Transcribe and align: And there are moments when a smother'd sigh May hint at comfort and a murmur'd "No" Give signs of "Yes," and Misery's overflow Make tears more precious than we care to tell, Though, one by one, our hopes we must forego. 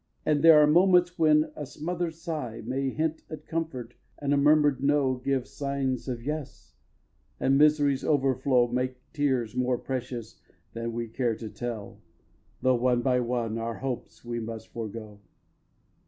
And 0.25 0.41
there 0.43 0.59
are 0.59 0.65
moments 0.65 1.19
when 1.19 1.51
a 1.55 1.63
smother'd 1.63 2.15
sigh 2.15 2.63
May 2.65 2.89
hint 2.89 3.21
at 3.29 3.45
comfort 3.45 3.93
and 4.17 4.33
a 4.33 4.35
murmur'd 4.35 4.81
"No" 4.83 5.13
Give 5.13 5.47
signs 5.47 6.07
of 6.07 6.23
"Yes," 6.23 6.73
and 7.39 7.55
Misery's 7.55 8.03
overflow 8.03 8.65
Make 8.67 8.97
tears 9.13 9.55
more 9.55 9.77
precious 9.77 10.39
than 10.73 10.91
we 10.93 11.07
care 11.07 11.35
to 11.35 11.49
tell, 11.51 12.01
Though, 12.63 12.77
one 12.77 13.03
by 13.03 13.19
one, 13.19 13.59
our 13.59 13.75
hopes 13.77 14.25
we 14.25 14.39
must 14.39 14.69
forego. 14.69 15.19